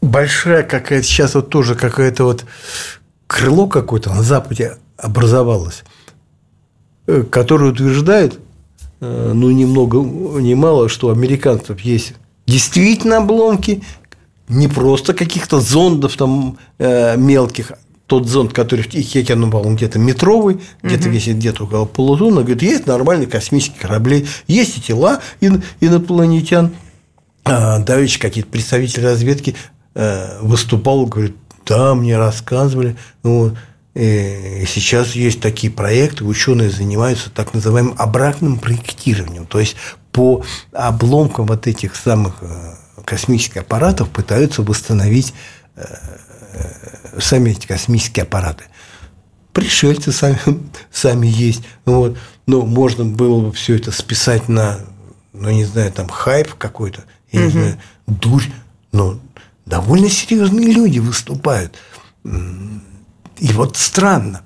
большая 0.05 0.63
какая-то, 0.63 1.05
сейчас 1.05 1.35
вот 1.35 1.49
тоже 1.49 1.75
какая-то 1.75 2.23
вот 2.23 2.45
крыло 3.27 3.67
какое-то 3.67 4.13
на 4.13 4.23
Западе 4.23 4.77
образовалось, 4.97 5.83
э, 7.07 7.23
которое 7.23 7.71
утверждает, 7.71 8.39
э, 9.01 9.31
ну, 9.33 9.51
ни 9.51 9.65
много, 9.65 9.99
ни 10.39 10.53
мало, 10.53 10.89
что 10.89 11.07
у 11.07 11.11
американцев 11.11 11.81
есть 11.81 12.13
действительно 12.45 13.17
обломки, 13.17 13.83
не 14.47 14.67
просто 14.67 15.13
каких-то 15.13 15.59
зондов 15.59 16.15
там 16.15 16.57
э, 16.77 17.17
мелких, 17.17 17.73
тот 18.07 18.27
зонд, 18.27 18.53
который 18.53 18.81
в 18.81 18.89
Тихий 18.89 19.21
океан 19.21 19.43
упал, 19.43 19.65
он 19.65 19.75
где-то 19.75 19.97
метровый, 19.97 20.59
где-то 20.83 21.09
весит 21.09 21.37
где-то 21.37 21.63
около 21.63 21.85
полутона, 21.85 22.41
говорит, 22.41 22.61
есть 22.61 22.85
нормальные 22.85 23.27
космические 23.27 23.79
корабли, 23.79 24.27
есть 24.47 24.77
и 24.77 24.81
тела 24.81 25.21
инопланетян. 25.81 26.71
А, 27.43 27.79
Давич 27.79 28.17
какие-то 28.17 28.49
представители 28.49 29.05
разведки 29.05 29.55
выступал, 29.95 31.05
говорит, 31.05 31.35
да, 31.65 31.95
мне 31.95 32.17
рассказывали, 32.17 32.97
вот, 33.23 33.55
и 33.95 34.65
сейчас 34.67 35.13
есть 35.13 35.39
такие 35.39 35.71
проекты, 35.71 36.25
ученые 36.25 36.69
занимаются 36.69 37.29
так 37.29 37.53
называемым 37.53 37.95
обратным 37.97 38.59
проектированием, 38.59 39.45
то 39.45 39.59
есть 39.59 39.77
по 40.11 40.43
обломкам 40.73 41.45
вот 41.45 41.65
этих 41.67 41.95
самых 41.95 42.35
э, 42.41 42.75
космических 43.05 43.61
аппаратов 43.61 44.09
пытаются 44.09 44.63
восстановить 44.63 45.33
э, 45.75 45.85
сами 47.19 47.51
эти 47.51 47.67
космические 47.67 48.23
аппараты. 48.23 48.65
Пришельцы 49.51 50.11
сами, 50.11 50.39
сами 50.91 51.27
есть. 51.27 51.63
Вот. 51.85 52.17
Но 52.47 52.61
ну, 52.61 52.65
можно 52.65 53.03
было 53.03 53.41
бы 53.41 53.51
все 53.51 53.75
это 53.75 53.91
списать 53.91 54.47
на, 54.47 54.79
ну, 55.33 55.49
не 55.49 55.65
знаю, 55.65 55.91
там, 55.91 56.07
хайп 56.07 56.53
какой-то, 56.55 57.03
я 57.31 57.41
угу. 57.41 57.45
не 57.47 57.51
знаю, 57.51 57.77
дурь. 58.07 58.45
Но 58.93 59.19
довольно 59.65 60.09
серьезные 60.09 60.71
люди 60.71 60.99
выступают. 60.99 61.75
И 62.23 63.53
вот 63.53 63.77
странно. 63.77 64.43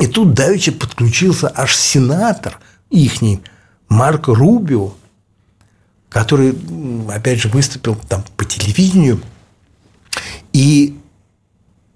И 0.00 0.06
тут 0.06 0.34
давеча 0.34 0.72
подключился 0.72 1.52
аж 1.54 1.76
сенатор 1.76 2.58
ихний, 2.90 3.42
Марк 3.88 4.28
Рубио, 4.28 4.94
который, 6.08 6.58
опять 7.10 7.40
же, 7.40 7.48
выступил 7.48 7.94
там 8.08 8.24
по 8.36 8.44
телевидению 8.44 9.20
и 10.52 10.98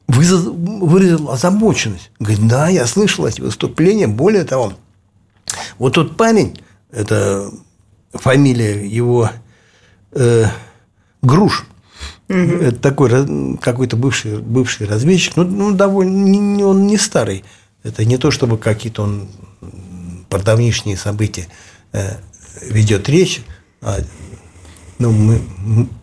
выразил 0.08 1.30
озабоченность. 1.30 2.10
Говорит, 2.18 2.46
да, 2.46 2.68
я 2.68 2.86
слышал 2.86 3.26
эти 3.26 3.40
выступления. 3.40 4.06
Более 4.06 4.44
того, 4.44 4.74
вот 5.78 5.94
тот 5.94 6.16
парень, 6.16 6.58
это 6.90 7.50
фамилия 8.12 8.86
его 8.86 9.30
э, 10.12 10.46
Груш, 11.22 11.66
угу. 12.28 12.36
это 12.36 12.78
такой 12.78 13.58
какой-то 13.58 13.96
бывший, 13.96 14.38
бывший 14.38 14.86
разведчик, 14.86 15.36
ну, 15.36 15.44
ну 15.44 15.72
довольно, 15.72 16.66
он 16.66 16.86
не 16.86 16.96
старый. 16.96 17.44
Это 17.82 18.04
не 18.04 18.18
то, 18.18 18.30
чтобы 18.30 18.58
какие-то 18.58 19.02
он 19.02 19.28
про 20.28 20.40
давнишние 20.40 20.96
события 20.96 21.46
э, 21.92 22.16
ведет 22.62 23.08
речь, 23.08 23.42
а 23.80 23.98
ну, 24.98 25.12
мы, 25.12 25.40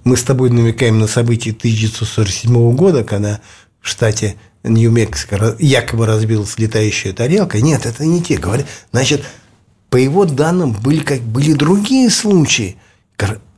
мы 0.04 0.18
с 0.18 0.24
тобой 0.24 0.50
намекаем 0.50 1.00
на 1.00 1.08
события 1.08 1.52
1947 1.52 2.76
года, 2.76 3.04
когда 3.04 3.42
в 3.82 3.90
штате 3.90 4.36
Нью-Мексико 4.64 5.56
якобы 5.60 6.06
разбилась 6.06 6.58
летающая 6.58 7.12
тарелка. 7.12 7.60
Нет, 7.60 7.86
это 7.86 8.06
не 8.06 8.22
те. 8.22 8.38
Говорят, 8.38 8.68
значит, 8.92 9.24
по 9.90 9.98
его 9.98 10.26
данным 10.26 10.72
были, 10.74 11.00
как, 11.00 11.22
были 11.22 11.54
другие 11.54 12.10
случаи. 12.10 12.78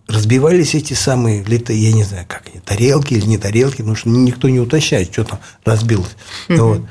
Разбивались 0.07 0.75
эти 0.75 0.93
самые, 0.93 1.43
я 1.43 1.91
не 1.91 2.03
знаю, 2.03 2.25
как 2.27 2.43
они, 2.51 2.59
тарелки 2.59 3.15
или 3.15 3.25
не 3.25 3.37
тарелки, 3.37 3.77
потому 3.77 3.95
что 3.95 4.09
никто 4.09 4.49
не 4.49 4.59
уточняет, 4.59 5.11
что 5.11 5.23
там 5.23 5.39
разбилось. 5.63 6.15
Mm-hmm. 6.47 6.57
Вот. 6.57 6.81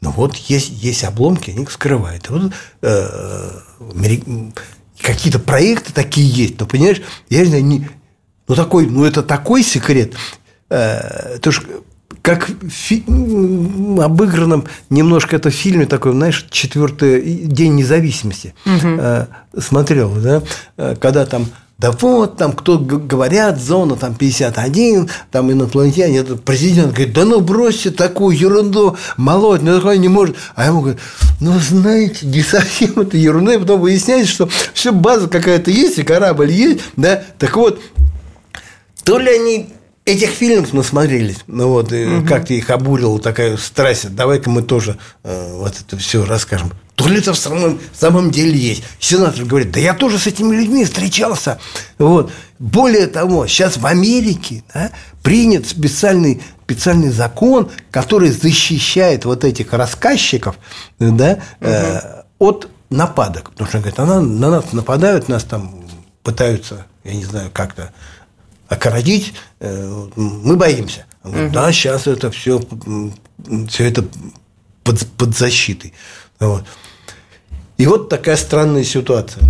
Но 0.00 0.10
вот 0.12 0.36
есть, 0.36 0.70
есть 0.82 1.04
обломки, 1.04 1.50
они 1.50 1.64
их 1.64 1.70
скрывают. 1.70 2.28
И 2.28 2.32
вот 2.32 2.52
э, 2.82 3.50
какие-то 5.00 5.38
проекты 5.38 5.92
такие 5.92 6.28
есть, 6.28 6.60
но 6.60 6.66
понимаешь, 6.66 7.02
я 7.28 7.40
не 7.40 7.46
знаю, 7.46 7.64
не, 7.64 7.88
ну 8.48 8.54
такой, 8.54 8.86
ну 8.86 9.04
это 9.04 9.22
такой 9.22 9.62
секрет. 9.62 10.14
Э, 10.70 11.38
то 11.40 11.50
есть 11.50 11.62
как 12.22 12.50
фи- 12.68 13.04
обыгранном 14.00 14.66
немножко 14.90 15.36
это 15.36 15.50
в 15.50 15.54
фильме 15.54 15.86
такой, 15.86 16.12
знаешь, 16.12 16.46
четвертый 16.50 17.46
день 17.46 17.74
независимости 17.74 18.54
угу. 18.66 19.60
смотрел, 19.60 20.14
да, 20.16 20.42
э, 20.76 20.96
когда 21.00 21.26
там 21.26 21.46
да 21.80 21.92
вот, 21.92 22.36
там 22.36 22.52
кто 22.52 22.78
говорят, 22.78 23.58
зона 23.58 23.96
там 23.96 24.14
51, 24.14 25.08
там 25.30 25.50
инопланетяне, 25.50 26.18
этот 26.18 26.44
президент 26.44 26.92
говорит, 26.92 27.14
да 27.14 27.24
ну 27.24 27.40
бросьте 27.40 27.90
такую 27.90 28.36
ерунду 28.36 28.98
молоть, 29.16 29.62
ну 29.62 29.76
такое 29.76 29.96
не 29.96 30.08
может. 30.08 30.36
А 30.54 30.66
ему 30.66 30.82
говорят, 30.82 31.00
ну 31.40 31.58
знаете, 31.58 32.26
не 32.26 32.42
совсем 32.42 33.00
это 33.00 33.16
ерунда, 33.16 33.54
и 33.54 33.58
потом 33.58 33.80
выясняется, 33.80 34.30
что 34.30 34.48
все, 34.74 34.92
база 34.92 35.28
какая-то 35.28 35.70
есть, 35.70 35.98
и 35.98 36.02
корабль 36.02 36.50
есть, 36.50 36.80
да, 36.96 37.22
так 37.38 37.56
вот, 37.56 37.80
то 39.02 39.18
ли 39.18 39.30
они 39.30 39.70
этих 40.10 40.30
фильмов 40.30 40.72
насмотрелись, 40.72 41.38
ну 41.46 41.68
вот, 41.68 41.92
угу. 41.92 42.26
как-то 42.26 42.54
их 42.54 42.70
обурила 42.70 43.18
такая 43.20 43.56
страсть, 43.56 44.14
давай-ка 44.14 44.50
мы 44.50 44.62
тоже 44.62 44.98
э, 45.22 45.52
вот 45.56 45.74
это 45.80 45.96
все 45.96 46.24
расскажем. 46.24 46.72
То 46.94 47.08
ли 47.08 47.18
это 47.18 47.32
в 47.32 47.38
самом, 47.38 47.78
в 47.78 47.96
самом 47.98 48.30
деле 48.30 48.58
есть. 48.58 48.82
Сенатор 48.98 49.44
говорит, 49.44 49.70
да 49.70 49.80
я 49.80 49.94
тоже 49.94 50.18
с 50.18 50.26
этими 50.26 50.54
людьми 50.54 50.84
встречался. 50.84 51.58
Вот. 51.98 52.30
Более 52.58 53.06
того, 53.06 53.46
сейчас 53.46 53.78
в 53.78 53.86
Америке 53.86 54.64
да, 54.74 54.90
принят 55.22 55.66
специальный, 55.66 56.42
специальный 56.64 57.08
закон, 57.08 57.70
который 57.90 58.30
защищает 58.30 59.24
вот 59.24 59.44
этих 59.44 59.72
рассказчиков 59.72 60.58
да, 60.98 61.32
угу. 61.32 61.40
э, 61.60 62.00
от 62.38 62.68
нападок. 62.90 63.50
Потому 63.52 63.68
что, 63.68 63.78
говорит, 63.78 63.98
она, 63.98 64.20
на 64.20 64.50
нас 64.50 64.72
нападают, 64.72 65.28
нас 65.28 65.44
там 65.44 65.84
пытаются, 66.22 66.86
я 67.04 67.14
не 67.14 67.24
знаю, 67.24 67.50
как-то 67.52 67.92
окоротить, 68.70 69.34
э, 69.58 70.06
мы 70.16 70.56
боимся. 70.56 71.04
Говорит, 71.22 71.52
да, 71.52 71.70
сейчас 71.72 72.06
это 72.06 72.30
все, 72.30 72.62
все 73.68 73.84
это 73.84 74.04
под, 74.82 75.06
под 75.18 75.36
защитой. 75.36 75.92
Вот. 76.38 76.64
И 77.76 77.86
вот 77.86 78.08
такая 78.08 78.36
странная 78.36 78.84
ситуация. 78.84 79.42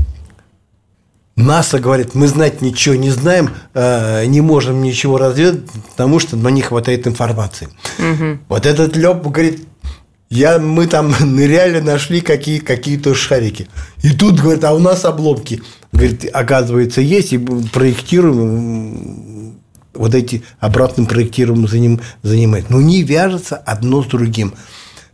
НАСА 1.36 1.78
говорит, 1.78 2.14
мы 2.14 2.26
знать 2.26 2.60
ничего 2.60 2.94
не 2.96 3.10
знаем, 3.10 3.50
э, 3.74 4.24
не 4.26 4.40
можем 4.40 4.82
ничего 4.82 5.18
разведать, 5.18 5.60
потому 5.90 6.18
что 6.18 6.36
нам 6.36 6.54
не 6.54 6.62
хватает 6.62 7.06
информации. 7.06 7.68
Угу. 7.98 8.38
Вот 8.48 8.66
этот 8.66 8.96
Лёб 8.96 9.22
говорит, 9.26 9.66
я, 10.30 10.58
мы 10.58 10.86
там 10.86 11.14
ныряли, 11.20 11.80
нашли 11.80 12.20
какие, 12.20 12.58
какие-то 12.58 13.14
шарики. 13.14 13.68
И 14.02 14.10
тут, 14.10 14.40
говорит, 14.40 14.64
а 14.64 14.72
у 14.72 14.78
нас 14.78 15.04
обломки. 15.04 15.62
Говорит, 16.00 16.30
оказывается, 16.32 17.02
есть, 17.02 17.34
и 17.34 17.38
проектируем, 17.38 19.60
вот 19.92 20.14
эти 20.14 20.42
обратным 20.58 21.04
проектированием 21.04 21.68
заним, 21.68 22.00
занимает. 22.22 22.70
Но 22.70 22.80
не 22.80 23.02
вяжется 23.02 23.56
одно 23.56 24.02
с 24.02 24.06
другим. 24.06 24.54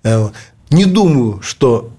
Э, 0.05 0.29
не 0.71 0.85
думаю, 0.85 1.41
что 1.43 1.91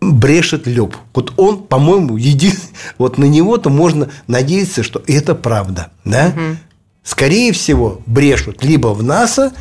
брешет 0.00 0.66
Леб. 0.66 0.96
Вот 1.14 1.32
он, 1.36 1.62
по-моему, 1.62 2.16
един... 2.16 2.54
вот 2.98 3.16
на 3.16 3.26
него-то 3.26 3.70
можно 3.70 4.10
надеяться, 4.26 4.82
что 4.82 5.00
это 5.06 5.36
правда. 5.36 5.92
Да? 6.04 6.32
Угу. 6.34 6.56
Скорее 7.04 7.52
всего, 7.52 8.02
брешут 8.06 8.64
либо 8.64 8.88
в 8.88 9.04
НАСА, 9.04 9.52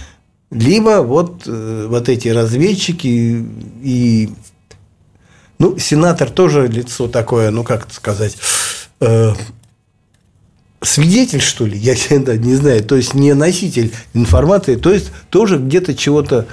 либо 0.50 1.04
вот, 1.04 1.44
э, 1.46 1.86
вот 1.88 2.10
эти 2.10 2.30
разведчики 2.30 3.46
и 3.84 4.32
ну, 5.64 5.78
сенатор 5.78 6.30
тоже 6.30 6.68
лицо 6.68 7.08
такое, 7.08 7.50
ну, 7.50 7.64
как 7.64 7.88
сказать, 7.94 8.36
э, 9.00 9.34
свидетель, 10.82 11.40
что 11.40 11.66
ли, 11.66 11.78
я 11.78 11.96
да, 12.20 12.36
не 12.36 12.56
знаю, 12.56 12.84
то 12.84 12.96
есть 12.98 13.14
не 13.14 13.34
носитель 13.34 13.94
информации, 14.14 14.76
то 14.76 14.92
есть 14.92 15.12
тоже 15.30 15.58
где-то 15.58 15.96
чего-то 15.96 16.48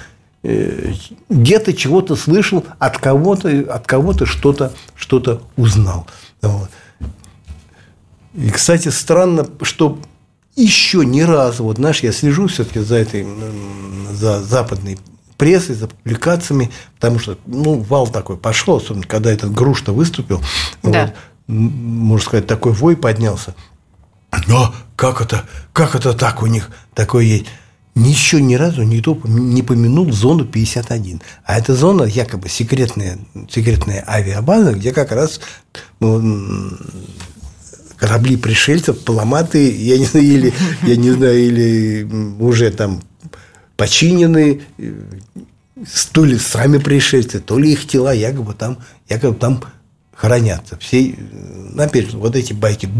э, 0.44 0.92
где-то 1.28 1.72
чего-то 1.72 2.14
слышал, 2.14 2.64
от 2.78 2.98
кого-то, 2.98 3.48
от 3.74 3.84
кого-то 3.84 4.26
что-то, 4.26 4.72
что-то 4.94 5.42
узнал. 5.56 6.06
Вот. 6.40 6.70
И, 8.34 8.48
кстати, 8.50 8.90
странно, 8.90 9.44
что 9.62 9.98
еще 10.54 11.04
ни 11.04 11.22
разу, 11.22 11.64
вот 11.64 11.78
знаешь, 11.78 12.00
я 12.04 12.12
слежу 12.12 12.46
все-таки 12.46 12.78
за 12.78 12.94
этой, 12.94 13.26
за 14.12 14.40
западной 14.40 14.98
прессой, 15.40 15.74
за 15.74 15.88
публикациями, 15.88 16.70
потому 16.96 17.18
что, 17.18 17.38
ну, 17.46 17.80
вал 17.80 18.06
такой 18.06 18.36
пошел, 18.36 18.76
особенно 18.76 19.06
когда 19.06 19.32
этот 19.32 19.54
Грушта 19.54 19.90
выступил, 19.90 20.42
да. 20.82 21.06
вот, 21.06 21.14
можно 21.48 22.22
сказать, 22.22 22.46
такой 22.46 22.72
вой 22.72 22.94
поднялся. 22.94 23.54
Но 24.48 24.74
как 24.96 25.22
это, 25.22 25.46
как 25.72 25.94
это 25.94 26.12
так 26.12 26.42
у 26.42 26.46
них 26.46 26.70
такое 26.92 27.24
есть? 27.24 27.46
Еще 27.94 28.42
ни 28.42 28.54
разу 28.54 28.82
никто 28.82 29.18
не 29.24 29.62
помянул 29.62 30.12
зону 30.12 30.44
51. 30.44 31.22
А 31.44 31.58
эта 31.58 31.74
зона 31.74 32.02
якобы 32.02 32.50
секретная, 32.50 33.18
секретная 33.48 34.04
авиабаза, 34.06 34.74
где 34.74 34.92
как 34.92 35.10
раз 35.10 35.40
ну, 36.00 36.70
корабли 37.96 38.36
пришельцев, 38.36 39.02
поломатые, 39.04 39.70
я 39.70 39.96
не 39.96 40.04
знаю, 40.04 40.26
или, 40.26 40.52
я 40.82 40.96
не 40.96 41.10
знаю, 41.12 41.38
или 41.38 42.06
уже 42.38 42.70
там 42.70 43.02
починены, 43.80 44.60
то 46.12 46.26
ли 46.26 46.38
сами 46.38 46.76
пришельцы, 46.76 47.40
то 47.40 47.58
ли 47.58 47.72
их 47.72 47.86
тела 47.86 48.12
якобы 48.12 48.52
там, 48.52 48.76
якобы 49.08 49.38
там 49.38 49.62
хранятся. 50.14 50.76
Все, 50.76 51.14
опять 51.78 52.10
же, 52.10 52.18
вот 52.18 52.36
эти 52.36 52.52
байки. 52.52 52.90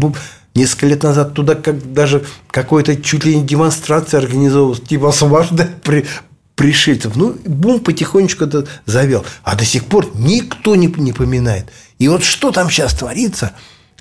Несколько 0.55 0.87
лет 0.87 1.03
назад 1.03 1.35
туда 1.35 1.53
как 1.53 1.93
даже 1.93 2.25
какой-то 2.49 2.95
чуть 2.95 3.25
ли 3.25 3.35
не 3.35 3.45
демонстрация 3.45 4.21
организовывалась, 4.21 4.81
типа 4.81 5.09
освобождать 5.09 5.83
при, 5.83 6.07
пришельцев. 6.55 7.15
Ну, 7.15 7.37
бум 7.45 7.79
потихонечку 7.79 8.45
это 8.45 8.65
завел. 8.87 9.23
А 9.43 9.55
до 9.55 9.65
сих 9.65 9.85
пор 9.85 10.09
никто 10.15 10.75
не, 10.75 10.87
не 10.87 11.13
поминает. 11.13 11.67
И 11.99 12.07
вот 12.07 12.23
что 12.23 12.51
там 12.51 12.71
сейчас 12.71 12.95
творится, 12.95 13.51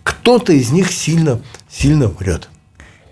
кто-то 0.02 0.54
из 0.54 0.70
них 0.70 0.90
сильно, 0.90 1.42
сильно 1.70 2.08
врет. 2.08 2.48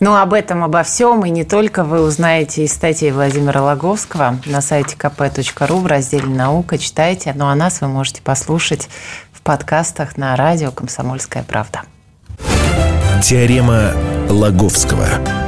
Ну, 0.01 0.15
об 0.15 0.33
этом, 0.33 0.63
обо 0.63 0.85
всем 0.85 1.25
и 1.25 1.31
не 1.31 1.45
только 1.45 1.83
вы 1.83 2.03
узнаете 2.03 2.65
из 2.65 2.73
статьи 2.73 3.11
Владимира 3.11 3.63
Логовского 3.63 4.39
на 4.47 4.61
сайте 4.61 4.97
kp.ru 4.97 5.81
в 5.81 5.87
разделе 5.87 6.27
«Наука». 6.27 6.79
Читайте. 6.79 7.33
Ну, 7.35 7.49
а 7.49 7.55
нас 7.57 7.81
вы 7.81 7.89
можете 7.89 8.23
послушать 8.23 8.89
в 9.33 9.43
подкастах 9.43 10.17
на 10.17 10.37
радио 10.37 10.71
«Комсомольская 10.71 11.43
правда». 11.43 11.83
Теорема 13.23 13.93
Лаговского. 14.29 15.48